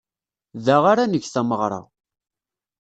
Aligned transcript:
Da 0.65 0.75
ara 0.91 1.05
neg 1.11 1.23
tameɣra. 1.33 1.81